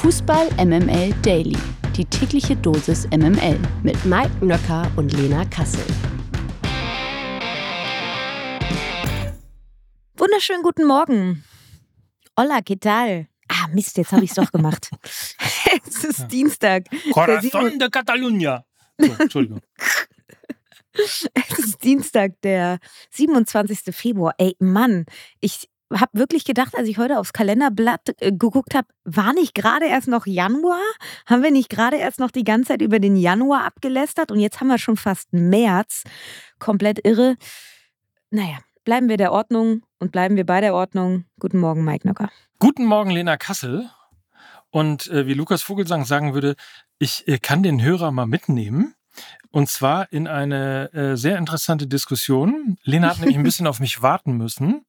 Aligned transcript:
Fußball 0.00 0.48
MML 0.56 1.12
Daily. 1.20 1.58
Die 1.94 2.06
tägliche 2.06 2.56
Dosis 2.56 3.06
MML 3.10 3.58
mit 3.82 4.02
Mike 4.06 4.42
Nöcker 4.42 4.90
und 4.96 5.12
Lena 5.12 5.44
Kassel. 5.44 5.84
Wunderschönen 10.16 10.62
guten 10.62 10.86
Morgen. 10.86 11.44
Hola, 12.34 12.62
¿qué 12.62 12.80
tal? 12.80 13.28
Ah, 13.48 13.68
Mist, 13.74 13.98
jetzt 13.98 14.12
habe 14.12 14.24
ich 14.24 14.30
es 14.30 14.36
doch 14.36 14.50
gemacht. 14.50 14.88
es 15.86 16.02
ist 16.02 16.28
Dienstag. 16.28 16.84
Corazon 17.12 17.78
de 17.78 17.90
Catalunya. 17.90 18.64
So, 18.96 19.12
Entschuldigung. 19.18 19.60
Es 20.92 21.58
ist 21.58 21.84
Dienstag, 21.84 22.40
der 22.42 22.78
27. 23.10 23.94
Februar. 23.94 24.34
Ey, 24.38 24.56
Mann, 24.58 25.04
ich 25.40 25.68
habe 25.92 26.18
wirklich 26.18 26.44
gedacht, 26.44 26.76
als 26.76 26.88
ich 26.88 26.98
heute 26.98 27.18
aufs 27.18 27.32
Kalenderblatt 27.32 28.14
äh, 28.20 28.32
geguckt 28.32 28.74
habe, 28.74 28.88
war 29.04 29.32
nicht 29.32 29.54
gerade 29.54 29.86
erst 29.86 30.08
noch 30.08 30.26
Januar? 30.26 30.80
Haben 31.26 31.42
wir 31.42 31.50
nicht 31.50 31.68
gerade 31.68 31.96
erst 31.96 32.20
noch 32.20 32.30
die 32.30 32.44
ganze 32.44 32.68
Zeit 32.68 32.82
über 32.82 32.98
den 32.98 33.16
Januar 33.16 33.64
abgelästert 33.64 34.30
und 34.30 34.38
jetzt 34.38 34.60
haben 34.60 34.68
wir 34.68 34.78
schon 34.78 34.96
fast 34.96 35.32
März? 35.32 36.04
Komplett 36.58 37.04
irre. 37.04 37.36
Naja, 38.30 38.58
bleiben 38.84 39.08
wir 39.08 39.16
der 39.16 39.32
Ordnung 39.32 39.82
und 39.98 40.12
bleiben 40.12 40.36
wir 40.36 40.46
bei 40.46 40.60
der 40.60 40.74
Ordnung. 40.74 41.24
Guten 41.38 41.58
Morgen, 41.58 41.84
Mike 41.84 42.06
Nocker. 42.06 42.30
Guten 42.58 42.84
Morgen, 42.84 43.10
Lena 43.10 43.36
Kassel. 43.36 43.90
Und 44.70 45.08
äh, 45.08 45.26
wie 45.26 45.34
Lukas 45.34 45.62
Vogelsang 45.62 46.04
sagen 46.04 46.34
würde, 46.34 46.54
ich 46.98 47.26
äh, 47.26 47.38
kann 47.38 47.62
den 47.62 47.82
Hörer 47.82 48.12
mal 48.12 48.26
mitnehmen. 48.26 48.94
Und 49.50 49.68
zwar 49.68 50.12
in 50.12 50.28
eine 50.28 50.92
äh, 50.92 51.16
sehr 51.16 51.36
interessante 51.36 51.88
Diskussion. 51.88 52.78
Lena 52.84 53.08
hat 53.08 53.18
nämlich 53.18 53.36
ein 53.36 53.42
bisschen 53.44 53.66
auf 53.66 53.80
mich 53.80 54.00
warten 54.02 54.36
müssen, 54.36 54.84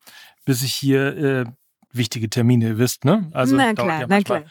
bis 0.45 0.63
ich 0.63 0.73
hier 0.73 1.17
äh, 1.17 1.45
wichtige 1.91 2.29
Termine, 2.29 2.69
ihr 2.69 2.77
wisst, 2.77 3.05
ne? 3.05 3.29
Also 3.33 3.55
na 3.55 3.73
klar, 3.73 4.01
ja 4.01 4.07
na 4.07 4.21
klar. 4.21 4.43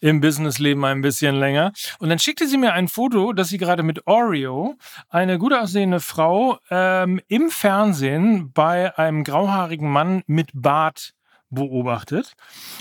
Im 0.00 0.20
Businessleben 0.20 0.84
ein 0.84 1.00
bisschen 1.00 1.36
länger. 1.36 1.72
Und 1.98 2.10
dann 2.10 2.18
schickte 2.18 2.46
sie 2.46 2.58
mir 2.58 2.74
ein 2.74 2.88
Foto, 2.88 3.32
dass 3.32 3.48
sie 3.48 3.58
gerade 3.58 3.82
mit 3.82 4.06
Oreo 4.06 4.76
eine 5.08 5.38
gut 5.38 5.54
aussehende 5.54 6.00
Frau 6.00 6.58
ähm, 6.70 7.20
im 7.28 7.50
Fernsehen 7.50 8.52
bei 8.52 8.96
einem 8.98 9.24
grauhaarigen 9.24 9.90
Mann 9.90 10.22
mit 10.26 10.50
Bart 10.52 11.14
beobachtet. 11.48 12.34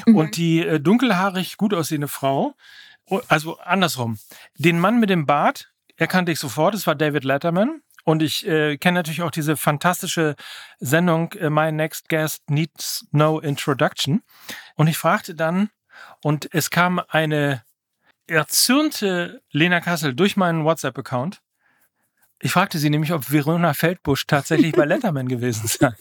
Mhm. 0.05 0.15
Und 0.15 0.37
die 0.37 0.65
äh, 0.65 0.79
dunkelhaarig 0.79 1.57
gut 1.57 1.73
aussehende 1.73 2.09
Frau, 2.09 2.55
oh, 3.05 3.21
also 3.29 3.57
andersrum, 3.59 4.17
den 4.57 4.79
Mann 4.79 4.99
mit 4.99 5.09
dem 5.09 5.25
Bart 5.25 5.71
erkannte 5.95 6.31
ich 6.31 6.39
sofort, 6.39 6.75
es 6.75 6.87
war 6.87 6.95
David 6.95 7.23
Letterman. 7.23 7.82
Und 8.03 8.21
ich 8.21 8.45
äh, 8.45 8.77
kenne 8.77 8.99
natürlich 8.99 9.21
auch 9.21 9.31
diese 9.31 9.55
fantastische 9.55 10.35
Sendung 10.79 11.31
äh, 11.33 11.49
My 11.49 11.71
Next 11.71 12.09
Guest 12.09 12.49
Needs 12.49 13.05
No 13.11 13.39
Introduction. 13.39 14.21
Und 14.75 14.87
ich 14.87 14.97
fragte 14.97 15.35
dann, 15.35 15.69
und 16.21 16.49
es 16.53 16.69
kam 16.69 17.01
eine 17.07 17.63
erzürnte 18.27 19.41
Lena 19.51 19.79
Kassel 19.79 20.13
durch 20.13 20.37
meinen 20.37 20.63
WhatsApp-Account. 20.65 21.41
Ich 22.39 22.51
fragte 22.51 22.77
sie 22.77 22.89
nämlich, 22.89 23.13
ob 23.13 23.31
Verona 23.31 23.73
Feldbusch 23.73 24.27
tatsächlich 24.27 24.73
bei 24.73 24.85
Letterman 24.85 25.27
gewesen 25.27 25.67
sei. 25.67 25.93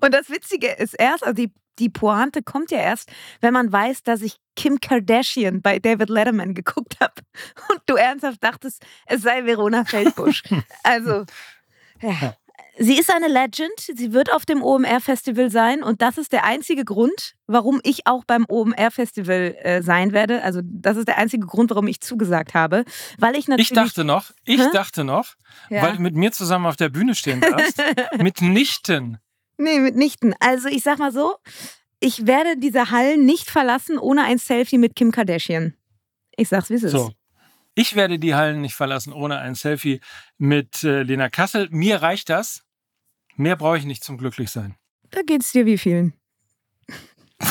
Und 0.00 0.14
das 0.14 0.30
Witzige 0.30 0.68
ist 0.72 0.94
erst, 0.94 1.24
also 1.24 1.34
die, 1.34 1.52
die 1.78 1.88
Pointe 1.88 2.42
kommt 2.42 2.70
ja 2.70 2.78
erst, 2.78 3.10
wenn 3.40 3.52
man 3.52 3.72
weiß, 3.72 4.02
dass 4.02 4.22
ich 4.22 4.36
Kim 4.56 4.80
Kardashian 4.80 5.62
bei 5.62 5.78
David 5.78 6.08
Letterman 6.08 6.54
geguckt 6.54 6.96
habe 7.00 7.14
und 7.70 7.80
du 7.86 7.94
ernsthaft 7.94 8.42
dachtest, 8.42 8.84
es 9.06 9.22
sei 9.22 9.44
Verona 9.44 9.84
Feldbusch. 9.84 10.42
also, 10.82 11.24
ja. 12.00 12.34
Sie 12.76 12.98
ist 12.98 13.10
eine 13.10 13.28
Legend. 13.28 13.78
Sie 13.78 14.12
wird 14.12 14.32
auf 14.32 14.46
dem 14.46 14.62
OMR-Festival 14.62 15.50
sein. 15.50 15.82
Und 15.82 16.02
das 16.02 16.18
ist 16.18 16.32
der 16.32 16.44
einzige 16.44 16.84
Grund, 16.84 17.34
warum 17.46 17.80
ich 17.84 18.06
auch 18.06 18.24
beim 18.24 18.46
OMR-Festival 18.48 19.56
äh, 19.60 19.82
sein 19.82 20.12
werde. 20.12 20.42
Also, 20.42 20.60
das 20.64 20.96
ist 20.96 21.06
der 21.06 21.18
einzige 21.18 21.46
Grund, 21.46 21.70
warum 21.70 21.86
ich 21.86 22.00
zugesagt 22.00 22.54
habe. 22.54 22.84
Weil 23.18 23.36
ich 23.36 23.46
natürlich. 23.46 23.70
Ich 23.70 23.76
dachte 23.76 24.04
noch, 24.04 24.32
ich 24.44 24.60
Hä? 24.60 24.68
dachte 24.72 25.04
noch, 25.04 25.34
ja. 25.70 25.82
weil 25.82 25.96
du 25.96 26.02
mit 26.02 26.16
mir 26.16 26.32
zusammen 26.32 26.66
auf 26.66 26.76
der 26.76 26.88
Bühne 26.88 27.14
stehen 27.14 27.40
darfst, 27.40 27.80
mitnichten 28.18 29.18
Nee, 29.56 29.78
mitnichten. 29.80 30.34
Also 30.40 30.68
ich 30.68 30.82
sag 30.82 30.98
mal 30.98 31.12
so, 31.12 31.36
ich 32.00 32.26
werde 32.26 32.56
diese 32.56 32.90
Hallen 32.90 33.24
nicht 33.24 33.50
verlassen 33.50 33.98
ohne 33.98 34.24
ein 34.24 34.38
Selfie 34.38 34.78
mit 34.78 34.96
Kim 34.96 35.10
Kardashian. 35.10 35.74
Ich 36.36 36.48
sag's, 36.48 36.70
wie 36.70 36.74
es 36.74 36.82
so. 36.82 37.08
ist. 37.08 37.16
Ich 37.76 37.96
werde 37.96 38.18
die 38.18 38.34
Hallen 38.34 38.60
nicht 38.60 38.74
verlassen 38.74 39.12
ohne 39.12 39.38
ein 39.38 39.54
Selfie 39.54 40.00
mit 40.38 40.84
äh, 40.84 41.02
Lena 41.02 41.28
Kassel. 41.28 41.68
Mir 41.70 42.02
reicht 42.02 42.28
das. 42.28 42.64
Mehr 43.36 43.56
brauche 43.56 43.78
ich 43.78 43.84
nicht 43.84 44.04
zum 44.04 44.16
Glücklichsein. 44.16 44.76
Da 45.10 45.22
geht's 45.22 45.50
dir 45.52 45.66
wie 45.66 45.78
vielen. 45.78 46.14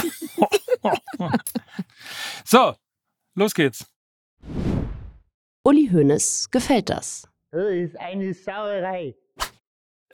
so, 2.45 2.75
los 3.35 3.53
geht's. 3.53 3.85
Uli 5.63 5.89
Hoeneß 5.91 6.49
gefällt 6.51 6.89
das. 6.89 7.27
Das 7.51 7.71
ist 7.71 7.99
eine 7.99 8.33
Sauerei. 8.33 9.15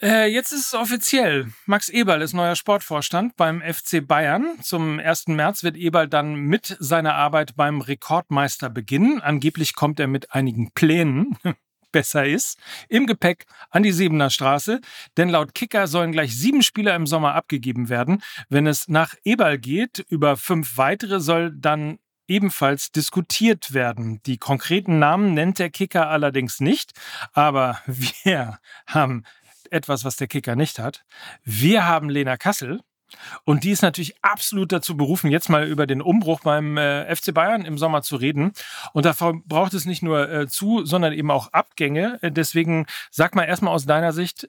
Äh, 0.01 0.27
jetzt 0.31 0.53
ist 0.53 0.67
es 0.67 0.73
offiziell. 0.73 1.51
Max 1.65 1.89
Eberl 1.89 2.21
ist 2.21 2.33
neuer 2.33 2.55
Sportvorstand 2.55 3.35
beim 3.35 3.61
FC 3.61 4.05
Bayern. 4.05 4.57
Zum 4.61 4.97
1. 4.97 5.27
März 5.27 5.63
wird 5.63 5.75
Eberl 5.75 6.07
dann 6.07 6.35
mit 6.35 6.77
seiner 6.79 7.15
Arbeit 7.15 7.57
beim 7.57 7.81
Rekordmeister 7.81 8.69
beginnen. 8.69 9.19
Angeblich 9.19 9.75
kommt 9.75 9.99
er 9.99 10.07
mit 10.07 10.31
einigen 10.33 10.71
Plänen. 10.71 11.37
besser 11.91 12.23
ist, 12.23 12.59
im 12.87 13.07
Gepäck 13.07 13.45
an 13.71 13.81
die 13.81 13.91
Siebener 13.91 14.29
Straße. 14.29 14.79
Denn 15.17 15.27
laut 15.27 15.55
Kicker 15.55 15.87
sollen 15.87 16.11
gleich 16.11 16.37
sieben 16.37 16.61
Spieler 16.61 16.95
im 16.95 17.07
Sommer 17.07 17.33
abgegeben 17.33 17.89
werden. 17.89 18.21
Wenn 18.47 18.67
es 18.67 18.87
nach 18.87 19.15
Eberl 19.23 19.57
geht, 19.57 20.05
über 20.07 20.37
fünf 20.37 20.77
weitere 20.77 21.19
soll 21.19 21.51
dann 21.51 21.97
ebenfalls 22.29 22.91
diskutiert 22.91 23.73
werden. 23.73 24.21
Die 24.25 24.37
konkreten 24.37 24.99
Namen 24.99 25.33
nennt 25.33 25.59
der 25.59 25.71
Kicker 25.71 26.09
allerdings 26.09 26.59
nicht, 26.59 26.93
aber 27.33 27.81
wir 27.87 28.59
haben 28.85 29.23
etwas, 29.71 30.05
was 30.05 30.15
der 30.17 30.27
Kicker 30.27 30.55
nicht 30.55 30.79
hat. 30.79 31.03
Wir 31.43 31.87
haben 31.87 32.09
Lena 32.09 32.37
Kassel. 32.37 32.81
Und 33.43 33.63
die 33.63 33.71
ist 33.71 33.81
natürlich 33.81 34.15
absolut 34.21 34.71
dazu 34.71 34.95
berufen, 34.95 35.31
jetzt 35.31 35.49
mal 35.49 35.67
über 35.67 35.87
den 35.87 36.01
Umbruch 36.01 36.41
beim 36.41 36.77
äh, 36.77 37.15
FC 37.15 37.33
Bayern 37.33 37.65
im 37.65 37.79
Sommer 37.79 38.03
zu 38.03 38.17
reden. 38.17 38.51
Und 38.93 39.05
davor 39.05 39.41
braucht 39.45 39.73
es 39.73 39.85
nicht 39.85 40.03
nur 40.03 40.29
äh, 40.29 40.47
zu, 40.47 40.85
sondern 40.85 41.13
eben 41.13 41.31
auch 41.31 41.51
Abgänge. 41.51 42.19
Äh, 42.21 42.31
deswegen 42.31 42.85
sag 43.09 43.33
mal 43.33 43.45
erstmal 43.45 43.73
aus 43.73 43.87
deiner 43.87 44.13
Sicht, 44.13 44.47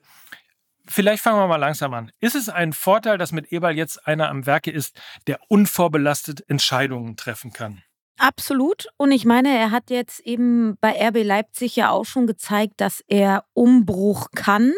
vielleicht 0.87 1.23
fangen 1.23 1.39
wir 1.39 1.47
mal 1.47 1.55
langsam 1.55 1.93
an. 1.93 2.11
Ist 2.19 2.35
es 2.35 2.49
ein 2.49 2.73
Vorteil, 2.73 3.17
dass 3.17 3.31
mit 3.31 3.51
Eberl 3.51 3.75
jetzt 3.75 4.05
einer 4.05 4.29
am 4.29 4.45
Werke 4.45 4.71
ist, 4.71 4.99
der 5.27 5.39
unvorbelastet 5.47 6.47
Entscheidungen 6.47 7.15
treffen 7.15 7.53
kann? 7.53 7.81
Absolut. 8.17 8.87
Und 8.97 9.11
ich 9.11 9.25
meine, 9.25 9.49
er 9.57 9.71
hat 9.71 9.89
jetzt 9.89 10.19
eben 10.19 10.77
bei 10.79 10.91
RB 11.07 11.23
Leipzig 11.23 11.75
ja 11.75 11.89
auch 11.89 12.05
schon 12.05 12.27
gezeigt, 12.27 12.73
dass 12.77 13.03
er 13.07 13.45
Umbruch 13.53 14.27
kann. 14.35 14.73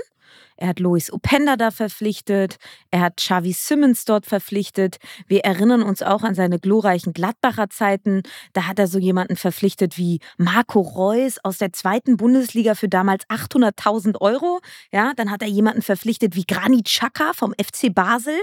Er 0.58 0.70
hat 0.70 0.80
Lois 0.80 1.12
Openda 1.12 1.56
da 1.56 1.72
verpflichtet. 1.72 2.58
Er 2.92 3.02
hat 3.02 3.18
Xavi 3.18 3.54
Simmons 3.54 4.06
dort 4.06 4.26
verpflichtet. 4.26 4.98
Wir 5.28 5.42
erinnern 5.42 5.84
uns 5.84 6.02
auch 6.02 6.24
an 6.24 6.36
seine 6.36 6.60
glorreichen 6.60 7.14
Gladbacher 7.14 7.70
Zeiten. 7.70 8.24
Da 8.54 8.68
hat 8.68 8.80
er 8.80 8.88
so 8.88 9.00
jemanden 9.00 9.36
verpflichtet 9.36 9.98
wie 9.98 10.20
Marco 10.38 10.80
Reus 10.82 11.38
aus 11.44 11.58
der 11.58 11.74
zweiten 11.74 12.18
Bundesliga 12.18 12.76
für 12.76 12.90
damals 12.90 13.26
800.000 13.28 14.22
Euro. 14.22 14.60
Ja, 14.92 15.14
dann 15.16 15.32
hat 15.32 15.42
er 15.42 15.48
jemanden 15.48 15.82
verpflichtet 15.82 16.36
wie 16.36 16.46
Granit 16.46 16.86
Xhaka 16.86 17.34
vom 17.34 17.54
FC 17.54 17.94
Basel. 17.94 18.38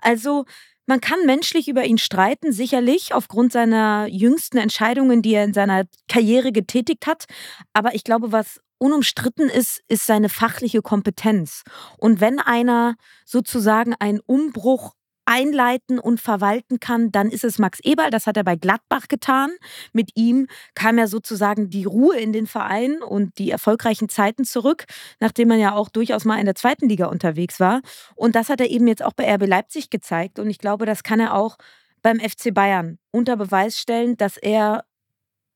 Also, 0.00 0.44
man 0.86 1.00
kann 1.00 1.24
menschlich 1.26 1.68
über 1.68 1.84
ihn 1.84 1.98
streiten, 1.98 2.52
sicherlich, 2.52 3.14
aufgrund 3.14 3.52
seiner 3.52 4.08
jüngsten 4.08 4.58
Entscheidungen, 4.58 5.22
die 5.22 5.34
er 5.34 5.44
in 5.44 5.54
seiner 5.54 5.84
Karriere 6.08 6.50
getätigt 6.50 7.06
hat. 7.06 7.26
Aber 7.72 7.94
ich 7.94 8.02
glaube, 8.02 8.32
was 8.32 8.60
unumstritten 8.82 9.48
ist, 9.48 9.80
ist 9.86 10.06
seine 10.06 10.28
fachliche 10.28 10.82
Kompetenz. 10.82 11.62
Und 11.98 12.20
wenn 12.20 12.40
einer 12.40 12.96
sozusagen 13.24 13.94
einen 13.94 14.18
Umbruch 14.18 14.94
einleiten 15.24 16.00
und 16.00 16.20
verwalten 16.20 16.80
kann, 16.80 17.12
dann 17.12 17.30
ist 17.30 17.44
es 17.44 17.60
Max 17.60 17.78
Eberl. 17.84 18.10
Das 18.10 18.26
hat 18.26 18.36
er 18.36 18.42
bei 18.42 18.56
Gladbach 18.56 19.06
getan. 19.06 19.50
Mit 19.92 20.10
ihm 20.16 20.48
kam 20.74 20.98
ja 20.98 21.06
sozusagen 21.06 21.70
die 21.70 21.84
Ruhe 21.84 22.18
in 22.18 22.32
den 22.32 22.48
Verein 22.48 23.02
und 23.02 23.38
die 23.38 23.52
erfolgreichen 23.52 24.08
Zeiten 24.08 24.44
zurück, 24.44 24.84
nachdem 25.20 25.46
man 25.46 25.60
ja 25.60 25.74
auch 25.74 25.88
durchaus 25.88 26.24
mal 26.24 26.40
in 26.40 26.46
der 26.46 26.56
zweiten 26.56 26.88
Liga 26.88 27.06
unterwegs 27.06 27.60
war. 27.60 27.82
Und 28.16 28.34
das 28.34 28.48
hat 28.48 28.60
er 28.60 28.68
eben 28.68 28.88
jetzt 28.88 29.04
auch 29.04 29.12
bei 29.12 29.32
RB 29.32 29.46
Leipzig 29.46 29.90
gezeigt. 29.90 30.40
Und 30.40 30.50
ich 30.50 30.58
glaube, 30.58 30.86
das 30.86 31.04
kann 31.04 31.20
er 31.20 31.34
auch 31.34 31.56
beim 32.02 32.18
FC 32.18 32.52
Bayern 32.52 32.98
unter 33.12 33.36
Beweis 33.36 33.78
stellen, 33.78 34.16
dass 34.16 34.36
er 34.36 34.84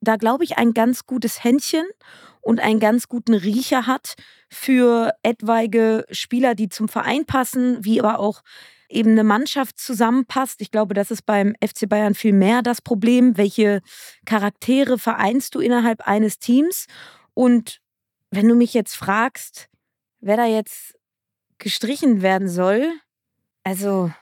da, 0.01 0.17
glaube 0.17 0.45
ich, 0.45 0.59
ein 0.59 0.73
ganz 0.75 1.07
gutes 1.07 1.43
Händchen 1.43 1.87
und 2.41 2.61
einen 2.61 2.81
ganz 2.81 3.09
guten 3.09 3.35
Riecher 3.35 3.87
hat 3.87 4.15
für 4.49 5.13
etwaige 5.23 6.07
Spieler, 6.11 6.55
die 6.55 6.69
zum 6.69 6.89
Verein 6.89 7.25
passen, 7.27 7.85
wie 7.85 8.01
aber 8.01 8.21
auch 8.21 8.43
eben 8.89 9.11
eine 9.11 9.25
Mannschaft 9.25 9.79
zusammenpasst. 9.79 10.61
Ich 10.61 10.71
glaube, 10.71 10.95
das 10.95 11.11
ist 11.11 11.27
beim 11.27 11.55
FC 11.63 11.89
Bayern 11.89 12.15
viel 12.15 12.33
mehr 12.33 12.63
das 12.63 12.81
Problem. 12.81 13.37
Welche 13.37 13.81
Charaktere 14.25 14.99
vereinst 14.99 15.55
du 15.55 15.61
innerhalb 15.61 16.07
eines 16.07 16.39
Teams? 16.39 16.87
Und 17.35 17.81
wenn 18.31 18.49
du 18.49 18.55
mich 18.55 18.75
jetzt 18.75 18.95
fragst, 18.95 19.69
wer 20.21 20.37
da 20.37 20.47
jetzt 20.47 20.95
gestrichen 21.59 22.23
werden 22.23 22.49
soll, 22.49 22.93
also 23.65 24.13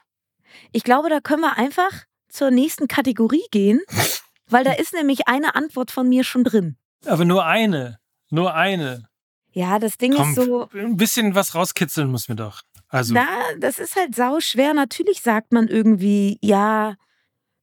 ich 0.72 0.84
glaube, 0.84 1.10
da 1.10 1.20
können 1.20 1.42
wir 1.42 1.58
einfach 1.58 2.04
zur 2.28 2.50
nächsten 2.50 2.88
Kategorie 2.88 3.44
gehen. 3.50 3.80
Weil 4.48 4.64
da 4.64 4.72
ist 4.72 4.92
nämlich 4.92 5.26
eine 5.26 5.54
Antwort 5.54 5.90
von 5.90 6.08
mir 6.08 6.24
schon 6.24 6.44
drin. 6.44 6.76
Aber 7.06 7.24
nur 7.24 7.44
eine. 7.44 7.98
Nur 8.30 8.54
eine. 8.54 9.08
Ja, 9.52 9.78
das 9.78 9.98
Ding 9.98 10.14
Komm, 10.14 10.30
ist 10.30 10.34
so. 10.36 10.68
Ein 10.72 10.96
bisschen 10.96 11.34
was 11.34 11.54
rauskitzeln 11.54 12.10
muss 12.10 12.28
mir 12.28 12.36
doch. 12.36 12.62
Also. 12.88 13.14
Na, 13.14 13.26
das 13.58 13.78
ist 13.78 13.96
halt 13.96 14.14
sau 14.14 14.40
schwer. 14.40 14.74
Natürlich 14.74 15.22
sagt 15.22 15.52
man 15.52 15.68
irgendwie, 15.68 16.38
ja, 16.42 16.96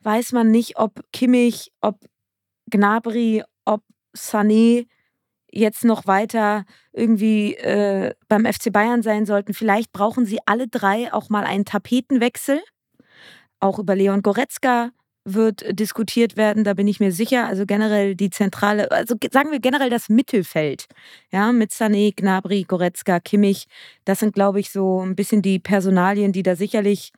weiß 0.01 0.31
man 0.31 0.51
nicht, 0.51 0.77
ob 0.77 1.01
Kimmich, 1.11 1.71
ob 1.81 1.99
Gnabry, 2.69 3.43
ob 3.65 3.83
Sané 4.15 4.87
jetzt 5.51 5.83
noch 5.83 6.07
weiter 6.07 6.63
irgendwie 6.93 7.55
äh, 7.55 8.13
beim 8.29 8.45
FC 8.45 8.71
Bayern 8.71 9.03
sein 9.03 9.25
sollten. 9.25 9.53
Vielleicht 9.53 9.91
brauchen 9.91 10.25
sie 10.25 10.39
alle 10.45 10.67
drei 10.67 11.13
auch 11.13 11.29
mal 11.29 11.43
einen 11.43 11.65
Tapetenwechsel. 11.65 12.61
Auch 13.59 13.77
über 13.77 13.95
Leon 13.95 14.21
Goretzka 14.21 14.91
wird 15.23 15.79
diskutiert 15.79 16.35
werden, 16.35 16.63
da 16.63 16.73
bin 16.73 16.87
ich 16.87 16.99
mir 16.99 17.11
sicher. 17.11 17.47
Also 17.47 17.65
generell 17.65 18.15
die 18.15 18.29
zentrale, 18.29 18.91
also 18.91 19.15
sagen 19.31 19.51
wir 19.51 19.59
generell 19.59 19.89
das 19.89 20.09
Mittelfeld, 20.09 20.85
ja, 21.31 21.51
mit 21.51 21.71
Sané, 21.71 22.15
Gnabry, 22.15 22.63
Goretzka, 22.63 23.19
Kimmich. 23.19 23.65
Das 24.05 24.19
sind, 24.19 24.33
glaube 24.33 24.59
ich, 24.59 24.71
so 24.71 25.01
ein 25.01 25.15
bisschen 25.15 25.41
die 25.41 25.59
Personalien, 25.59 26.31
die 26.31 26.43
da 26.43 26.55
sicherlich 26.55 27.11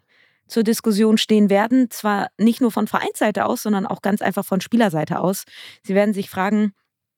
zur 0.47 0.63
Diskussion 0.63 1.17
stehen 1.17 1.49
werden. 1.49 1.89
Zwar 1.89 2.27
nicht 2.37 2.61
nur 2.61 2.71
von 2.71 2.87
Vereinsseite 2.87 3.45
aus, 3.45 3.63
sondern 3.63 3.87
auch 3.87 4.01
ganz 4.01 4.21
einfach 4.21 4.45
von 4.45 4.59
Spielerseite 4.61 5.19
aus. 5.19 5.45
Sie 5.83 5.95
werden 5.95 6.13
sich 6.13 6.29
fragen, 6.29 6.73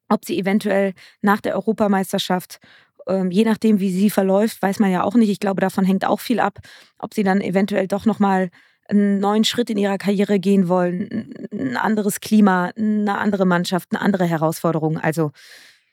ob 0.08 0.24
sie 0.24 0.38
eventuell 0.38 0.94
nach 1.20 1.40
der 1.40 1.54
Europameisterschaft 1.56 2.60
ähm, 3.08 3.30
je 3.30 3.44
nachdem, 3.44 3.80
wie 3.80 3.90
sie 3.90 4.10
verläuft, 4.10 4.60
weiß 4.62 4.80
man 4.80 4.90
ja 4.90 5.02
auch 5.04 5.14
nicht. 5.14 5.30
Ich 5.30 5.40
glaube, 5.40 5.60
davon 5.60 5.84
hängt 5.84 6.04
auch 6.04 6.20
viel 6.20 6.40
ab, 6.40 6.58
ob 6.98 7.14
sie 7.14 7.22
dann 7.22 7.40
eventuell 7.40 7.86
doch 7.86 8.04
nochmal 8.04 8.50
einen 8.88 9.18
neuen 9.18 9.44
Schritt 9.44 9.70
in 9.70 9.78
ihrer 9.78 9.98
Karriere 9.98 10.38
gehen 10.38 10.68
wollen, 10.68 11.48
ein 11.52 11.76
anderes 11.76 12.20
Klima, 12.20 12.72
eine 12.76 13.18
andere 13.18 13.46
Mannschaft, 13.46 13.88
eine 13.92 14.00
andere 14.00 14.26
Herausforderung. 14.26 14.98
Also 14.98 15.32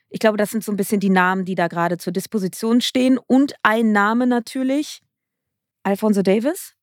ich 0.10 0.20
glaube, 0.20 0.38
das 0.38 0.52
sind 0.52 0.64
so 0.64 0.72
ein 0.72 0.78
bisschen 0.78 1.00
die 1.00 1.10
Namen, 1.10 1.44
die 1.44 1.56
da 1.56 1.68
gerade 1.68 1.98
zur 1.98 2.14
Disposition 2.14 2.82
stehen. 2.82 3.18
Und 3.18 3.56
ein 3.64 3.92
Name 3.92 4.28
natürlich, 4.28 5.02
Alfonso 5.82 6.22
Davis, 6.22 6.76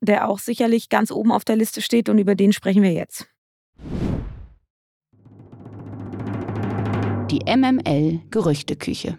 der 0.00 0.28
auch 0.28 0.38
sicherlich 0.38 0.88
ganz 0.88 1.10
oben 1.10 1.32
auf 1.32 1.44
der 1.44 1.56
Liste 1.56 1.82
steht 1.82 2.08
und 2.08 2.18
über 2.18 2.34
den 2.34 2.52
sprechen 2.52 2.82
wir 2.82 2.92
jetzt. 2.92 3.26
Die 7.30 7.40
MML 7.44 8.20
Gerüchteküche. 8.30 9.18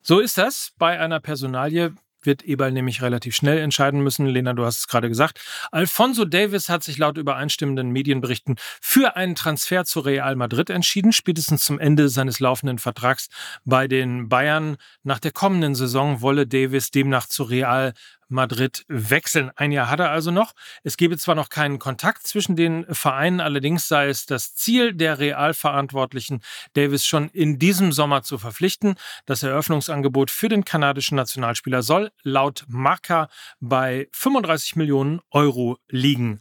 So 0.00 0.20
ist 0.20 0.38
das 0.38 0.72
bei 0.78 0.98
einer 0.98 1.20
Personalie, 1.20 1.94
wird 2.26 2.42
Eberl 2.44 2.72
nämlich 2.72 3.02
relativ 3.02 3.34
schnell 3.34 3.58
entscheiden 3.58 4.02
müssen. 4.02 4.26
Lena, 4.26 4.52
du 4.52 4.64
hast 4.64 4.80
es 4.80 4.88
gerade 4.88 5.08
gesagt. 5.08 5.40
Alfonso 5.70 6.24
Davis 6.24 6.68
hat 6.68 6.82
sich 6.82 6.98
laut 6.98 7.16
übereinstimmenden 7.16 7.90
Medienberichten 7.90 8.56
für 8.80 9.16
einen 9.16 9.34
Transfer 9.34 9.84
zu 9.84 10.00
Real 10.00 10.36
Madrid 10.36 10.70
entschieden, 10.70 11.12
spätestens 11.12 11.64
zum 11.64 11.78
Ende 11.78 12.08
seines 12.08 12.40
laufenden 12.40 12.78
Vertrags 12.78 13.28
bei 13.64 13.88
den 13.88 14.28
Bayern. 14.28 14.76
Nach 15.02 15.20
der 15.20 15.32
kommenden 15.32 15.74
Saison 15.74 16.20
wolle 16.20 16.46
Davis 16.46 16.90
demnach 16.90 17.26
zu 17.26 17.44
Real 17.44 17.94
Madrid 18.28 18.84
wechseln. 18.88 19.50
Ein 19.56 19.72
Jahr 19.72 19.90
hat 19.90 20.00
er 20.00 20.10
also 20.10 20.30
noch. 20.30 20.52
Es 20.82 20.96
gebe 20.96 21.16
zwar 21.18 21.34
noch 21.34 21.48
keinen 21.48 21.78
Kontakt 21.78 22.26
zwischen 22.26 22.56
den 22.56 22.86
Vereinen, 22.92 23.40
allerdings 23.40 23.88
sei 23.88 24.08
es 24.08 24.26
das 24.26 24.54
Ziel 24.54 24.94
der 24.94 25.18
Realverantwortlichen, 25.18 26.42
Davis 26.74 27.06
schon 27.06 27.28
in 27.30 27.58
diesem 27.58 27.92
Sommer 27.92 28.22
zu 28.22 28.38
verpflichten. 28.38 28.96
Das 29.26 29.42
Eröffnungsangebot 29.42 30.30
für 30.30 30.48
den 30.48 30.64
kanadischen 30.64 31.16
Nationalspieler 31.16 31.82
soll 31.82 32.10
laut 32.22 32.64
Marca 32.68 33.28
bei 33.60 34.08
35 34.12 34.76
Millionen 34.76 35.20
Euro 35.30 35.78
liegen. 35.88 36.40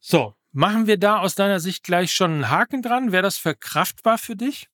So, 0.00 0.34
machen 0.52 0.86
wir 0.86 0.98
da 0.98 1.18
aus 1.18 1.34
deiner 1.34 1.60
Sicht 1.60 1.84
gleich 1.84 2.12
schon 2.12 2.32
einen 2.32 2.50
Haken 2.50 2.82
dran? 2.82 3.12
Wäre 3.12 3.22
das 3.22 3.36
verkraftbar 3.36 4.18
für 4.18 4.36
dich? 4.36 4.68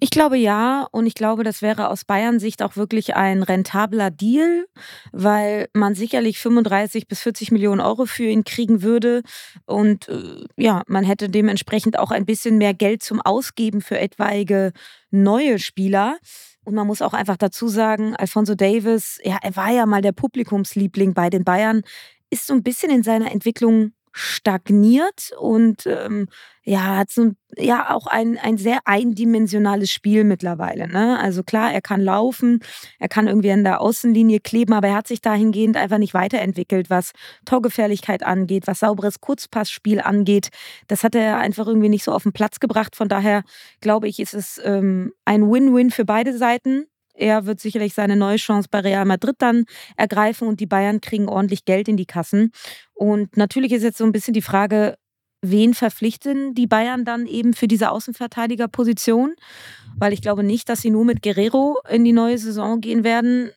Ich 0.00 0.10
glaube 0.10 0.36
ja 0.36 0.86
und 0.90 1.06
ich 1.06 1.14
glaube, 1.14 1.44
das 1.44 1.62
wäre 1.62 1.88
aus 1.88 2.04
Bayern 2.04 2.40
Sicht 2.40 2.62
auch 2.62 2.76
wirklich 2.76 3.14
ein 3.14 3.42
rentabler 3.42 4.10
Deal, 4.10 4.66
weil 5.12 5.68
man 5.72 5.94
sicherlich 5.94 6.38
35 6.38 7.06
bis 7.06 7.20
40 7.20 7.52
Millionen 7.52 7.80
Euro 7.80 8.06
für 8.06 8.24
ihn 8.24 8.44
kriegen 8.44 8.82
würde 8.82 9.22
und 9.64 10.08
äh, 10.08 10.44
ja, 10.56 10.82
man 10.86 11.04
hätte 11.04 11.28
dementsprechend 11.28 11.98
auch 11.98 12.10
ein 12.10 12.26
bisschen 12.26 12.58
mehr 12.58 12.74
Geld 12.74 13.02
zum 13.02 13.20
Ausgeben 13.20 13.80
für 13.80 13.98
etwaige 13.98 14.72
neue 15.10 15.58
Spieler. 15.58 16.18
Und 16.64 16.74
man 16.74 16.86
muss 16.86 17.02
auch 17.02 17.12
einfach 17.12 17.36
dazu 17.36 17.66
sagen, 17.66 18.14
Alfonso 18.16 18.54
Davis, 18.54 19.18
ja, 19.24 19.38
er 19.42 19.56
war 19.56 19.72
ja 19.72 19.84
mal 19.84 20.00
der 20.00 20.12
Publikumsliebling 20.12 21.12
bei 21.12 21.28
den 21.28 21.44
Bayern, 21.44 21.82
ist 22.30 22.46
so 22.46 22.54
ein 22.54 22.62
bisschen 22.62 22.90
in 22.90 23.02
seiner 23.02 23.32
Entwicklung 23.32 23.92
stagniert 24.12 25.32
und 25.38 25.86
ähm, 25.86 26.28
ja, 26.64 26.96
hat 26.96 27.10
so 27.10 27.32
ja 27.56 27.90
auch 27.90 28.06
ein, 28.06 28.38
ein 28.38 28.56
sehr 28.56 28.78
eindimensionales 28.84 29.90
Spiel 29.90 30.24
mittlerweile. 30.24 30.86
Ne? 30.88 31.18
Also 31.18 31.42
klar, 31.42 31.72
er 31.72 31.80
kann 31.82 32.00
laufen, 32.00 32.60
er 32.98 33.08
kann 33.08 33.26
irgendwie 33.26 33.50
an 33.50 33.64
der 33.64 33.80
Außenlinie 33.80 34.40
kleben, 34.40 34.72
aber 34.72 34.88
er 34.88 34.94
hat 34.94 35.08
sich 35.08 35.20
dahingehend 35.20 35.76
einfach 35.76 35.98
nicht 35.98 36.14
weiterentwickelt, 36.14 36.88
was 36.88 37.12
Torgefährlichkeit 37.44 38.22
angeht, 38.22 38.66
was 38.66 38.80
sauberes 38.80 39.20
Kurzpassspiel 39.20 40.00
angeht. 40.00 40.50
Das 40.86 41.02
hat 41.02 41.14
er 41.14 41.38
einfach 41.38 41.66
irgendwie 41.66 41.88
nicht 41.88 42.04
so 42.04 42.12
auf 42.12 42.22
den 42.22 42.32
Platz 42.32 42.60
gebracht. 42.60 42.94
Von 42.94 43.08
daher 43.08 43.42
glaube 43.80 44.08
ich, 44.08 44.20
ist 44.20 44.34
es 44.34 44.60
ähm, 44.64 45.12
ein 45.24 45.50
Win-Win 45.50 45.90
für 45.90 46.04
beide 46.04 46.36
Seiten. 46.36 46.86
Er 47.14 47.46
wird 47.46 47.60
sicherlich 47.60 47.94
seine 47.94 48.16
neue 48.16 48.36
Chance 48.36 48.68
bei 48.70 48.80
Real 48.80 49.04
Madrid 49.04 49.36
dann 49.38 49.64
ergreifen 49.96 50.48
und 50.48 50.60
die 50.60 50.66
Bayern 50.66 51.00
kriegen 51.00 51.28
ordentlich 51.28 51.64
Geld 51.64 51.88
in 51.88 51.96
die 51.96 52.06
Kassen. 52.06 52.52
Und 52.94 53.36
natürlich 53.36 53.72
ist 53.72 53.82
jetzt 53.82 53.98
so 53.98 54.04
ein 54.04 54.12
bisschen 54.12 54.34
die 54.34 54.42
Frage, 54.42 54.96
wen 55.42 55.74
verpflichten 55.74 56.54
die 56.54 56.66
Bayern 56.66 57.04
dann 57.04 57.26
eben 57.26 57.52
für 57.52 57.68
diese 57.68 57.90
Außenverteidigerposition? 57.90 59.34
Weil 59.98 60.12
ich 60.12 60.22
glaube 60.22 60.44
nicht, 60.44 60.68
dass 60.68 60.80
sie 60.80 60.90
nur 60.90 61.04
mit 61.04 61.20
Guerrero 61.22 61.78
in 61.90 62.04
die 62.04 62.12
neue 62.12 62.38
Saison 62.38 62.80
gehen 62.80 63.04
werden. 63.04 63.50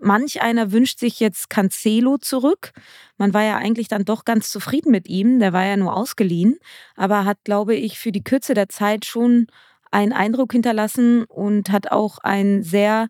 Manch 0.00 0.40
einer 0.40 0.72
wünscht 0.72 0.98
sich 0.98 1.20
jetzt 1.20 1.50
Cancelo 1.50 2.16
zurück. 2.18 2.72
Man 3.18 3.34
war 3.34 3.44
ja 3.44 3.56
eigentlich 3.56 3.88
dann 3.88 4.04
doch 4.04 4.24
ganz 4.24 4.50
zufrieden 4.50 4.90
mit 4.90 5.08
ihm. 5.08 5.38
Der 5.38 5.52
war 5.52 5.64
ja 5.64 5.76
nur 5.76 5.94
ausgeliehen, 5.94 6.58
aber 6.96 7.26
hat, 7.26 7.38
glaube 7.44 7.74
ich, 7.76 7.98
für 7.98 8.12
die 8.12 8.24
Kürze 8.24 8.54
der 8.54 8.68
Zeit 8.68 9.04
schon 9.04 9.46
einen 9.90 10.12
Eindruck 10.12 10.52
hinterlassen 10.52 11.24
und 11.24 11.70
hat 11.70 11.90
auch 11.90 12.18
ein 12.18 12.62
sehr 12.62 13.08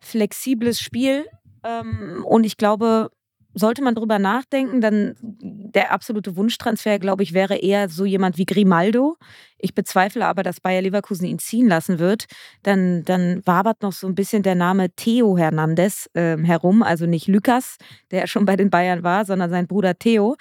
flexibles 0.00 0.80
Spiel. 0.80 1.26
Ähm, 1.64 2.24
und 2.24 2.44
ich 2.44 2.56
glaube, 2.56 3.10
sollte 3.54 3.82
man 3.82 3.94
drüber 3.94 4.18
nachdenken, 4.18 4.80
dann 4.80 5.16
der 5.20 5.92
absolute 5.92 6.36
Wunschtransfer, 6.36 6.98
glaube 6.98 7.22
ich, 7.22 7.34
wäre 7.34 7.56
eher 7.56 7.88
so 7.88 8.04
jemand 8.04 8.38
wie 8.38 8.46
Grimaldo. 8.46 9.16
Ich 9.58 9.74
bezweifle 9.74 10.26
aber, 10.26 10.42
dass 10.42 10.60
Bayer 10.60 10.82
Leverkusen 10.82 11.26
ihn 11.26 11.38
ziehen 11.38 11.68
lassen 11.68 11.98
wird. 11.98 12.26
Dann, 12.62 13.04
dann 13.04 13.42
wabert 13.44 13.82
noch 13.82 13.92
so 13.92 14.06
ein 14.06 14.14
bisschen 14.14 14.42
der 14.42 14.54
Name 14.54 14.90
Theo 14.90 15.36
Hernandez 15.36 16.08
äh, 16.14 16.36
herum. 16.38 16.82
Also 16.82 17.06
nicht 17.06 17.26
Lukas, 17.28 17.76
der 18.10 18.26
schon 18.26 18.44
bei 18.44 18.56
den 18.56 18.70
Bayern 18.70 19.02
war, 19.02 19.24
sondern 19.24 19.50
sein 19.50 19.66
Bruder 19.66 19.98
Theo. 19.98 20.36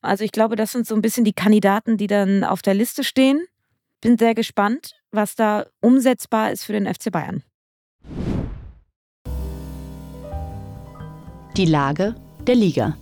Also 0.00 0.24
ich 0.24 0.32
glaube, 0.32 0.56
das 0.56 0.72
sind 0.72 0.86
so 0.86 0.94
ein 0.94 1.02
bisschen 1.02 1.24
die 1.24 1.32
Kandidaten, 1.32 1.96
die 1.96 2.06
dann 2.06 2.44
auf 2.44 2.62
der 2.62 2.74
Liste 2.74 3.04
stehen. 3.04 3.44
Bin 4.00 4.18
sehr 4.18 4.34
gespannt, 4.34 4.92
was 5.14 5.34
da 5.34 5.66
umsetzbar 5.80 6.52
ist 6.52 6.64
für 6.64 6.72
den 6.72 6.92
FC 6.92 7.10
Bayern. 7.10 7.42
Die 11.56 11.66
Lage 11.66 12.14
der 12.46 12.56
Liga. 12.56 12.96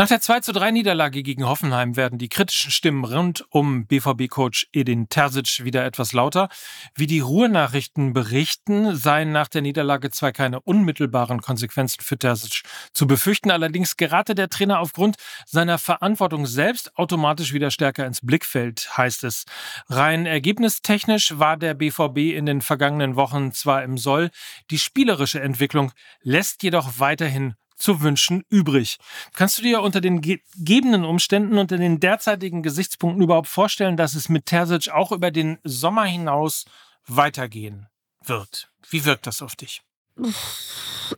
Nach 0.00 0.08
der 0.08 0.22
2 0.22 0.40
zu 0.40 0.52
3 0.52 0.70
Niederlage 0.70 1.22
gegen 1.22 1.46
Hoffenheim 1.46 1.94
werden 1.94 2.18
die 2.18 2.30
kritischen 2.30 2.70
Stimmen 2.70 3.04
rund 3.04 3.44
um 3.50 3.86
BVB-Coach 3.86 4.68
Edin 4.72 5.10
Terzic 5.10 5.62
wieder 5.62 5.84
etwas 5.84 6.14
lauter. 6.14 6.48
Wie 6.94 7.06
die 7.06 7.20
Ruhrnachrichten 7.20 8.14
berichten, 8.14 8.96
seien 8.96 9.30
nach 9.30 9.48
der 9.48 9.60
Niederlage 9.60 10.08
zwar 10.08 10.32
keine 10.32 10.60
unmittelbaren 10.60 11.42
Konsequenzen 11.42 12.00
für 12.00 12.16
Terzic 12.16 12.62
zu 12.94 13.06
befürchten, 13.06 13.50
allerdings 13.50 13.98
gerate 13.98 14.34
der 14.34 14.48
Trainer 14.48 14.80
aufgrund 14.80 15.16
seiner 15.44 15.76
Verantwortung 15.76 16.46
selbst 16.46 16.96
automatisch 16.96 17.52
wieder 17.52 17.70
stärker 17.70 18.06
ins 18.06 18.22
Blickfeld, 18.22 18.96
heißt 18.96 19.22
es. 19.24 19.44
Rein 19.90 20.24
ergebnistechnisch 20.24 21.38
war 21.38 21.58
der 21.58 21.74
BVB 21.74 22.34
in 22.34 22.46
den 22.46 22.62
vergangenen 22.62 23.16
Wochen 23.16 23.52
zwar 23.52 23.84
im 23.84 23.98
Soll, 23.98 24.30
die 24.70 24.78
spielerische 24.78 25.42
Entwicklung 25.42 25.92
lässt 26.22 26.62
jedoch 26.62 27.00
weiterhin 27.00 27.54
zu 27.80 28.00
wünschen 28.02 28.44
übrig. 28.48 28.98
Kannst 29.34 29.58
du 29.58 29.62
dir 29.62 29.82
unter 29.82 30.00
den 30.00 30.20
gegebenen 30.20 31.04
Umständen, 31.04 31.58
unter 31.58 31.78
den 31.78 32.00
derzeitigen 32.00 32.62
Gesichtspunkten 32.62 33.22
überhaupt 33.22 33.48
vorstellen, 33.48 33.96
dass 33.96 34.14
es 34.14 34.28
mit 34.28 34.46
Terzic 34.46 34.90
auch 34.90 35.12
über 35.12 35.30
den 35.30 35.58
Sommer 35.64 36.04
hinaus 36.04 36.66
weitergehen 37.06 37.88
wird? 38.24 38.70
Wie 38.88 39.04
wirkt 39.04 39.26
das 39.26 39.42
auf 39.42 39.56
dich? 39.56 39.82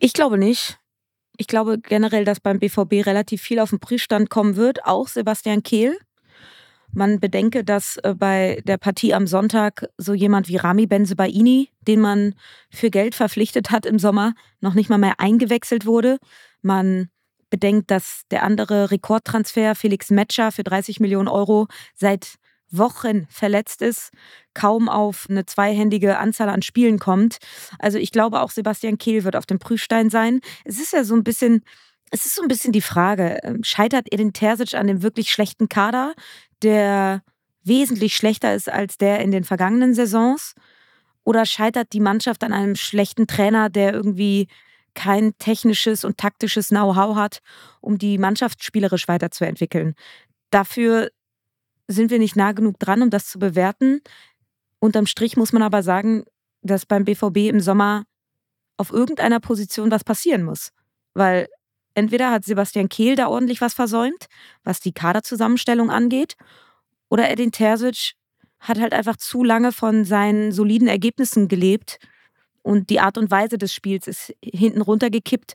Ich 0.00 0.12
glaube 0.12 0.38
nicht. 0.38 0.78
Ich 1.36 1.46
glaube 1.46 1.78
generell, 1.78 2.24
dass 2.24 2.40
beim 2.40 2.58
BVB 2.58 3.06
relativ 3.06 3.42
viel 3.42 3.58
auf 3.58 3.70
den 3.70 3.80
Prüfstand 3.80 4.30
kommen 4.30 4.56
wird, 4.56 4.84
auch 4.84 5.08
Sebastian 5.08 5.62
Kehl. 5.62 5.98
Man 6.94 7.20
bedenke, 7.20 7.64
dass 7.64 7.96
äh, 7.98 8.14
bei 8.14 8.62
der 8.66 8.76
Partie 8.76 9.14
am 9.14 9.26
Sonntag 9.26 9.86
so 9.96 10.12
jemand 10.12 10.48
wie 10.48 10.56
Rami 10.56 10.86
Benzebaini, 10.86 11.70
den 11.80 12.00
man 12.00 12.34
für 12.70 12.90
Geld 12.90 13.14
verpflichtet 13.14 13.70
hat 13.70 13.86
im 13.86 13.98
Sommer, 13.98 14.34
noch 14.60 14.74
nicht 14.74 14.90
mal 14.90 14.98
mehr 14.98 15.18
eingewechselt 15.18 15.86
wurde. 15.86 16.18
Man 16.62 17.08
bedenkt, 17.50 17.90
dass 17.90 18.22
der 18.30 18.44
andere 18.44 18.90
Rekordtransfer 18.90 19.74
Felix 19.74 20.10
Metscher 20.10 20.52
für 20.52 20.64
30 20.64 21.00
Millionen 21.00 21.28
Euro 21.28 21.68
seit 21.94 22.38
Wochen 22.72 23.26
verletzt 23.28 23.82
ist, 23.82 24.10
kaum 24.54 24.88
auf 24.88 25.26
eine 25.28 25.44
zweihändige 25.44 26.18
Anzahl 26.18 26.48
an 26.48 26.62
Spielen 26.62 26.98
kommt. 26.98 27.36
Also 27.78 27.98
ich 27.98 28.10
glaube 28.10 28.40
auch 28.40 28.50
Sebastian 28.50 28.98
Kehl 28.98 29.24
wird 29.24 29.36
auf 29.36 29.46
dem 29.46 29.58
Prüfstein 29.58 30.10
sein. 30.10 30.40
Es 30.64 30.80
ist 30.80 30.92
ja 30.92 31.04
so 31.04 31.14
ein 31.14 31.22
bisschen, 31.22 31.62
es 32.10 32.24
ist 32.24 32.34
so 32.34 32.42
ein 32.42 32.48
bisschen 32.48 32.72
die 32.72 32.80
Frage, 32.80 33.38
ähm, 33.42 33.62
scheitert 33.62 34.10
Edin 34.10 34.32
Terzic 34.32 34.74
an 34.74 34.86
dem 34.86 35.02
wirklich 35.02 35.30
schlechten 35.30 35.68
Kader, 35.68 36.14
der 36.62 37.22
wesentlich 37.62 38.16
schlechter 38.16 38.54
ist 38.54 38.70
als 38.70 38.96
der 38.96 39.20
in 39.20 39.30
den 39.30 39.44
vergangenen 39.44 39.94
Saisons? 39.94 40.54
Oder 41.24 41.46
scheitert 41.46 41.92
die 41.92 42.00
Mannschaft 42.00 42.42
an 42.42 42.52
einem 42.52 42.74
schlechten 42.74 43.28
Trainer, 43.28 43.70
der 43.70 43.92
irgendwie 43.92 44.48
kein 44.94 45.36
technisches 45.38 46.04
und 46.04 46.18
taktisches 46.18 46.68
Know-how 46.68 47.16
hat, 47.16 47.38
um 47.80 47.98
die 47.98 48.18
Mannschaft 48.18 48.62
spielerisch 48.62 49.08
weiterzuentwickeln? 49.08 49.94
Dafür 50.50 51.10
sind 51.88 52.10
wir 52.10 52.18
nicht 52.18 52.36
nah 52.36 52.52
genug 52.52 52.78
dran, 52.78 53.02
um 53.02 53.10
das 53.10 53.26
zu 53.26 53.38
bewerten. 53.38 54.00
Unterm 54.78 55.06
Strich 55.06 55.36
muss 55.36 55.52
man 55.52 55.62
aber 55.62 55.82
sagen, 55.82 56.24
dass 56.62 56.86
beim 56.86 57.04
BVB 57.04 57.48
im 57.48 57.60
Sommer 57.60 58.04
auf 58.76 58.90
irgendeiner 58.90 59.40
Position 59.40 59.90
was 59.90 60.04
passieren 60.04 60.42
muss. 60.42 60.70
Weil 61.14 61.48
entweder 61.94 62.30
hat 62.30 62.44
Sebastian 62.44 62.88
Kehl 62.88 63.16
da 63.16 63.28
ordentlich 63.28 63.60
was 63.60 63.74
versäumt, 63.74 64.26
was 64.64 64.80
die 64.80 64.92
Kaderzusammenstellung 64.92 65.90
angeht, 65.90 66.36
oder 67.08 67.30
Edin 67.30 67.52
Terzic 67.52 68.14
hat 68.58 68.80
halt 68.80 68.94
einfach 68.94 69.16
zu 69.16 69.44
lange 69.44 69.72
von 69.72 70.04
seinen 70.04 70.52
soliden 70.52 70.88
Ergebnissen 70.88 71.48
gelebt 71.48 71.98
und 72.62 72.90
die 72.90 73.00
Art 73.00 73.18
und 73.18 73.30
Weise 73.30 73.58
des 73.58 73.74
Spiels 73.74 74.06
ist 74.06 74.34
hinten 74.42 74.80
runtergekippt 74.80 75.54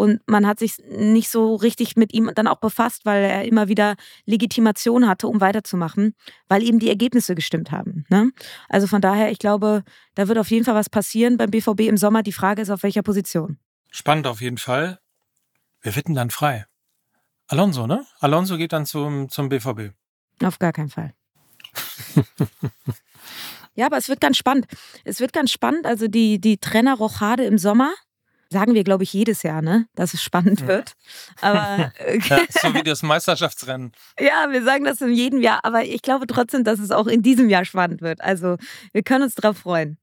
und 0.00 0.20
man 0.28 0.46
hat 0.46 0.60
sich 0.60 0.78
nicht 0.88 1.28
so 1.28 1.56
richtig 1.56 1.96
mit 1.96 2.14
ihm 2.14 2.30
dann 2.32 2.46
auch 2.46 2.60
befasst, 2.60 3.04
weil 3.04 3.24
er 3.24 3.44
immer 3.44 3.66
wieder 3.66 3.96
Legitimation 4.26 5.08
hatte, 5.08 5.26
um 5.26 5.40
weiterzumachen, 5.40 6.14
weil 6.46 6.62
eben 6.62 6.78
die 6.78 6.88
Ergebnisse 6.88 7.34
gestimmt 7.34 7.72
haben. 7.72 8.04
Ne? 8.08 8.30
Also 8.68 8.86
von 8.86 9.00
daher, 9.00 9.32
ich 9.32 9.40
glaube, 9.40 9.82
da 10.14 10.28
wird 10.28 10.38
auf 10.38 10.52
jeden 10.52 10.64
Fall 10.64 10.76
was 10.76 10.88
passieren 10.88 11.36
beim 11.36 11.50
BVB 11.50 11.80
im 11.80 11.96
Sommer. 11.96 12.22
Die 12.22 12.32
Frage 12.32 12.62
ist, 12.62 12.70
auf 12.70 12.84
welcher 12.84 13.02
Position. 13.02 13.58
Spannend 13.90 14.28
auf 14.28 14.40
jeden 14.40 14.58
Fall. 14.58 15.00
Wird 15.82 16.06
denn 16.06 16.14
dann 16.14 16.30
frei? 16.30 16.66
Alonso, 17.48 17.88
ne? 17.88 18.06
Alonso 18.20 18.56
geht 18.56 18.72
dann 18.72 18.86
zum, 18.86 19.28
zum 19.28 19.48
BVB. 19.48 19.94
Auf 20.44 20.60
gar 20.60 20.72
keinen 20.72 20.90
Fall. 20.90 21.12
ja, 23.78 23.86
aber 23.86 23.96
es 23.96 24.08
wird 24.08 24.20
ganz 24.20 24.36
spannend. 24.36 24.66
Es 25.04 25.20
wird 25.20 25.32
ganz 25.32 25.52
spannend. 25.52 25.86
Also 25.86 26.08
die, 26.08 26.40
die 26.40 26.58
Trennerrochade 26.58 27.44
im 27.44 27.58
Sommer 27.58 27.92
Sagen 28.50 28.72
wir, 28.72 28.82
glaube 28.82 29.02
ich, 29.02 29.12
jedes 29.12 29.42
Jahr, 29.42 29.60
ne? 29.60 29.88
dass 29.94 30.14
es 30.14 30.22
spannend 30.22 30.66
wird. 30.66 30.94
Aber 31.42 31.92
ja, 32.28 32.38
so 32.48 32.72
wie 32.72 32.82
das 32.82 33.02
Meisterschaftsrennen. 33.02 33.92
Ja, 34.18 34.50
wir 34.50 34.64
sagen 34.64 34.84
das 34.84 35.02
in 35.02 35.12
jedem 35.12 35.42
Jahr, 35.42 35.60
aber 35.64 35.84
ich 35.84 36.00
glaube 36.00 36.26
trotzdem, 36.26 36.64
dass 36.64 36.78
es 36.78 36.90
auch 36.90 37.08
in 37.08 37.20
diesem 37.20 37.50
Jahr 37.50 37.66
spannend 37.66 38.00
wird. 38.00 38.22
Also 38.22 38.56
wir 38.94 39.02
können 39.02 39.24
uns 39.24 39.34
darauf 39.34 39.58
freuen. 39.58 39.98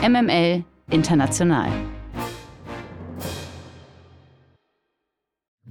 MML 0.00 0.64
International. 0.90 1.72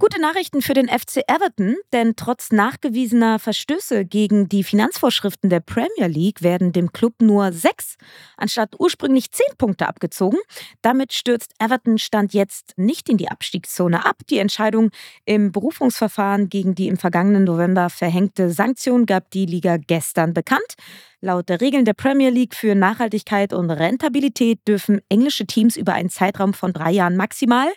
Gute 0.00 0.18
Nachrichten 0.18 0.62
für 0.62 0.72
den 0.72 0.88
FC 0.88 1.24
Everton, 1.28 1.76
denn 1.92 2.16
trotz 2.16 2.52
nachgewiesener 2.52 3.38
Verstöße 3.38 4.06
gegen 4.06 4.48
die 4.48 4.64
Finanzvorschriften 4.64 5.50
der 5.50 5.60
Premier 5.60 6.06
League 6.06 6.40
werden 6.40 6.72
dem 6.72 6.90
Club 6.90 7.16
nur 7.20 7.52
sechs 7.52 7.98
anstatt 8.38 8.76
ursprünglich 8.78 9.30
zehn 9.30 9.54
Punkte 9.58 9.86
abgezogen. 9.86 10.38
Damit 10.80 11.12
stürzt 11.12 11.52
Everton 11.58 11.98
Stand 11.98 12.32
jetzt 12.32 12.72
nicht 12.78 13.10
in 13.10 13.18
die 13.18 13.28
Abstiegszone 13.28 14.06
ab. 14.06 14.22
Die 14.30 14.38
Entscheidung 14.38 14.90
im 15.26 15.52
Berufungsverfahren 15.52 16.48
gegen 16.48 16.74
die 16.74 16.88
im 16.88 16.96
vergangenen 16.96 17.44
November 17.44 17.90
verhängte 17.90 18.48
Sanktion 18.48 19.04
gab 19.04 19.30
die 19.32 19.44
Liga 19.44 19.76
gestern 19.76 20.32
bekannt. 20.32 20.76
Laut 21.22 21.50
der 21.50 21.60
Regeln 21.60 21.84
der 21.84 21.92
Premier 21.92 22.30
League 22.30 22.54
für 22.54 22.74
Nachhaltigkeit 22.74 23.52
und 23.52 23.70
Rentabilität 23.70 24.66
dürfen 24.66 25.02
englische 25.10 25.44
Teams 25.44 25.76
über 25.76 25.92
einen 25.92 26.08
Zeitraum 26.08 26.54
von 26.54 26.72
drei 26.72 26.92
Jahren 26.92 27.18
maximal 27.18 27.68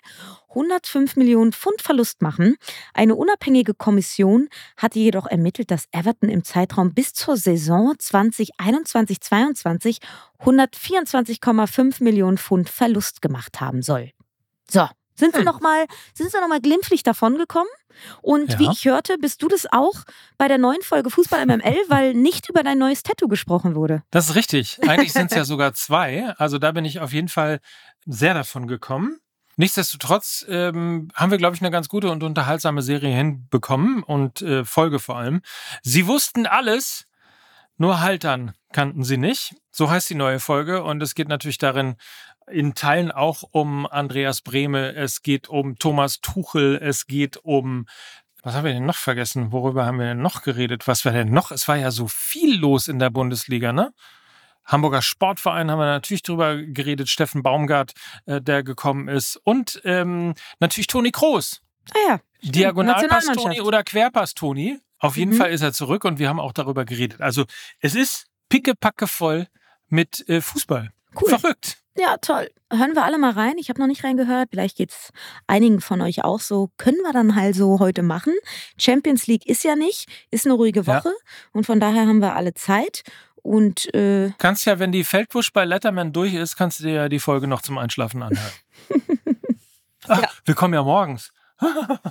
105 0.47 1.17
Millionen 1.17 1.51
Pfund 1.51 1.81
Verlust 1.81 2.21
machen. 2.21 2.55
Eine 2.93 3.15
unabhängige 3.15 3.73
Kommission 3.73 4.47
hatte 4.77 4.99
jedoch 4.99 5.25
ermittelt, 5.25 5.71
dass 5.71 5.89
Everton 5.91 6.29
im 6.29 6.45
Zeitraum 6.45 6.93
bis 6.93 7.13
zur 7.13 7.35
Saison 7.35 7.93
2021-22 7.99 9.97
124,5 10.39 12.01
Millionen 12.01 12.37
Pfund 12.37 12.69
Verlust 12.69 13.21
gemacht 13.21 13.59
haben 13.59 13.81
soll. 13.81 14.11
So, 14.69 14.87
sind 15.15 15.33
sie 15.33 15.39
hm. 15.39 15.45
noch 15.45 15.59
mal, 15.59 15.85
sind 16.13 16.31
sie 16.31 16.39
noch 16.39 16.47
mal 16.47 16.61
glimpflich 16.61 17.03
davongekommen? 17.03 17.69
Und 18.21 18.53
ja. 18.53 18.59
wie 18.59 18.69
ich 18.71 18.85
hörte, 18.85 19.17
bist 19.17 19.41
du 19.41 19.47
das 19.47 19.67
auch 19.71 20.03
bei 20.37 20.47
der 20.47 20.57
neuen 20.57 20.81
Folge 20.81 21.09
Fußball 21.09 21.45
MML, 21.45 21.77
weil 21.87 22.13
nicht 22.13 22.49
über 22.49 22.63
dein 22.63 22.77
neues 22.77 23.03
Tattoo 23.03 23.27
gesprochen 23.27 23.75
wurde. 23.75 24.03
Das 24.11 24.29
ist 24.29 24.35
richtig. 24.35 24.79
Eigentlich 24.87 25.13
sind 25.13 25.31
es 25.31 25.37
ja 25.37 25.45
sogar 25.45 25.73
zwei. 25.73 26.33
Also 26.37 26.57
da 26.57 26.71
bin 26.71 26.85
ich 26.85 26.99
auf 26.99 27.13
jeden 27.13 27.29
Fall 27.29 27.59
sehr 28.05 28.33
davon 28.33 28.67
gekommen. 28.67 29.19
Nichtsdestotrotz 29.55 30.45
ähm, 30.49 31.09
haben 31.13 31.31
wir, 31.31 31.37
glaube 31.37 31.55
ich, 31.55 31.61
eine 31.61 31.69
ganz 31.69 31.87
gute 31.87 32.09
und 32.09 32.23
unterhaltsame 32.23 32.81
Serie 32.81 33.15
hinbekommen 33.15 34.01
und 34.01 34.41
äh, 34.41 34.65
Folge 34.65 34.97
vor 34.97 35.17
allem. 35.17 35.41
Sie 35.83 36.07
wussten 36.07 36.47
alles, 36.47 37.05
nur 37.77 38.01
Haltern 38.01 38.53
kannten 38.71 39.03
sie 39.03 39.17
nicht. 39.17 39.55
So 39.71 39.89
heißt 39.89 40.09
die 40.09 40.15
neue 40.15 40.39
Folge 40.39 40.83
und 40.83 41.01
es 41.01 41.15
geht 41.15 41.27
natürlich 41.27 41.57
darin 41.57 41.95
in 42.47 42.75
Teilen 42.75 43.11
auch 43.11 43.43
um 43.51 43.85
Andreas 43.85 44.41
Brehme, 44.41 44.93
es 44.93 45.21
geht 45.21 45.47
um 45.47 45.77
Thomas 45.77 46.19
Tuchel, 46.19 46.79
es 46.81 47.07
geht 47.07 47.37
um 47.37 47.85
was 48.43 48.55
haben 48.55 48.65
wir 48.65 48.73
denn 48.73 48.85
noch 48.85 48.97
vergessen? 48.97 49.53
Worüber 49.53 49.85
haben 49.85 49.99
wir 49.99 50.07
denn 50.07 50.21
noch 50.21 50.41
geredet? 50.41 50.85
Was 50.85 51.05
war 51.05 51.13
denn 51.13 51.31
noch? 51.31 51.51
Es 51.51 51.69
war 51.69 51.77
ja 51.77 51.91
so 51.91 52.09
viel 52.09 52.59
los 52.59 52.89
in 52.89 52.99
der 52.99 53.09
Bundesliga, 53.09 53.71
ne? 53.71 53.93
Hamburger 54.65 55.01
Sportverein 55.01 55.71
haben 55.71 55.79
wir 55.79 55.85
natürlich 55.85 56.23
drüber 56.23 56.57
geredet, 56.57 57.09
Steffen 57.09 57.41
Baumgart, 57.41 57.93
äh, 58.25 58.41
der 58.41 58.63
gekommen 58.63 59.07
ist. 59.07 59.37
Und 59.37 59.81
ähm, 59.85 60.35
natürlich 60.59 60.87
Toni 60.87 61.11
Kroos. 61.11 61.61
Ah 61.93 61.97
ja. 62.09 62.19
Diagonalpass 62.41 63.27
Toni 63.27 63.61
oder 63.61 63.83
Querpass 63.83 64.33
Toni. 64.33 64.79
Auf 65.03 65.17
jeden 65.17 65.33
mhm. 65.33 65.37
Fall 65.37 65.51
ist 65.51 65.61
er 65.61 65.73
zurück 65.73 66.05
und 66.05 66.17
wir 66.17 66.29
haben 66.29 66.39
auch 66.39 66.53
darüber 66.53 66.85
geredet. 66.85 67.19
Also 67.19 67.43
es 67.81 67.93
ist 67.93 68.27
pickepacke 68.47 69.05
voll 69.05 69.47
mit 69.89 70.27
äh, 70.29 70.39
Fußball. 70.39 70.91
Cool. 71.19 71.29
Verrückt. 71.29 71.77
Ja, 71.97 72.15
toll. 72.21 72.49
Hören 72.71 72.95
wir 72.95 73.03
alle 73.03 73.17
mal 73.17 73.31
rein. 73.31 73.57
Ich 73.57 73.67
habe 73.67 73.81
noch 73.81 73.87
nicht 73.87 74.05
reingehört. 74.05 74.51
Vielleicht 74.51 74.77
geht 74.77 74.91
es 74.91 75.09
einigen 75.45 75.81
von 75.81 75.99
euch 76.01 76.23
auch 76.23 76.39
so. 76.39 76.69
Können 76.77 76.99
wir 77.03 77.11
dann 77.11 77.35
halt 77.35 77.53
so 77.53 77.79
heute 77.79 78.01
machen. 78.01 78.33
Champions 78.77 79.27
League 79.27 79.45
ist 79.45 79.65
ja 79.65 79.75
nicht, 79.75 80.07
ist 80.31 80.45
eine 80.45 80.55
ruhige 80.55 80.87
Woche. 80.87 81.09
Ja. 81.09 81.31
Und 81.51 81.65
von 81.65 81.81
daher 81.81 82.07
haben 82.07 82.19
wir 82.19 82.37
alle 82.37 82.53
Zeit. 82.53 83.03
Und 83.41 83.93
äh, 83.93 84.31
kannst 84.37 84.65
ja, 84.65 84.79
wenn 84.79 84.93
die 84.93 85.03
Feldbusch 85.03 85.51
bei 85.51 85.65
Letterman 85.65 86.13
durch 86.13 86.33
ist, 86.33 86.55
kannst 86.55 86.79
du 86.79 86.85
dir 86.85 86.93
ja 86.93 87.09
die 87.09 87.19
Folge 87.19 87.47
noch 87.47 87.61
zum 87.61 87.77
Einschlafen 87.77 88.23
anhören. 88.23 88.53
Ach, 90.07 90.21
ja. 90.21 90.29
Wir 90.45 90.55
kommen 90.55 90.73
ja 90.73 90.81
morgens. 90.81 91.33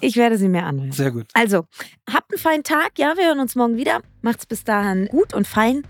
Ich 0.01 0.17
werde 0.17 0.39
sie 0.39 0.49
mir 0.49 0.65
anhören. 0.65 0.93
Sehr 0.93 1.11
gut. 1.11 1.27
Also, 1.35 1.67
habt 2.11 2.31
einen 2.33 2.39
feinen 2.39 2.65
Tag. 2.65 2.99
Ja, 2.99 3.15
wir 3.17 3.27
hören 3.27 3.41
uns 3.41 3.55
morgen 3.55 3.77
wieder. 3.77 4.01
Macht's 4.21 4.47
bis 4.47 4.65
dahin 4.65 5.07
gut 5.07 5.35
und 5.35 5.47
fein 5.47 5.83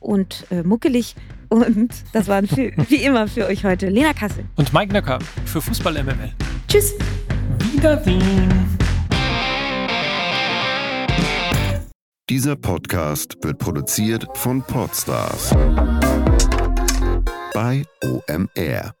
und 0.00 0.46
äh, 0.50 0.62
muckelig. 0.62 1.14
Und 1.48 1.92
das 2.12 2.28
waren 2.28 2.46
für, 2.46 2.72
wie 2.88 2.96
immer 2.96 3.28
für 3.28 3.46
euch 3.46 3.64
heute 3.64 3.88
Lena 3.88 4.12
Kassel. 4.12 4.44
Und 4.56 4.72
Mike 4.72 4.92
Nöcker 4.92 5.18
für 5.46 5.60
Fußball 5.60 6.02
MML. 6.02 6.32
Tschüss. 6.68 6.94
Wiedersehen. 7.72 8.78
Dieser 12.28 12.56
Podcast 12.56 13.36
wird 13.42 13.58
produziert 13.58 14.26
von 14.34 14.62
Podstars 14.62 15.54
bei 17.54 17.84
OMR. 18.04 18.97